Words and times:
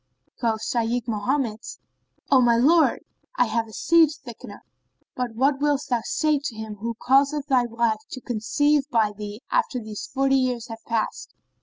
Quoth 0.39 0.63
Shaykh 0.65 1.07
Mohammed, 1.07 1.59
"O 2.31 2.41
my 2.41 2.57
lord, 2.57 3.01
I 3.37 3.45
have 3.45 3.67
a 3.67 3.71
seed 3.71 4.09
thickener, 4.25 4.61
but 5.15 5.35
what 5.35 5.59
wilt 5.61 5.83
thou 5.91 6.01
say 6.03 6.39
to 6.43 6.55
him 6.55 6.77
who 6.77 6.95
causeth 6.95 7.45
thy 7.45 7.65
wife 7.67 8.01
to 8.09 8.19
conceive 8.19 8.89
by 8.89 9.11
thee 9.15 9.43
after 9.51 9.79
these 9.79 10.07
forty 10.11 10.37
years 10.37 10.69
have 10.69 10.83
passed?" 10.87 11.35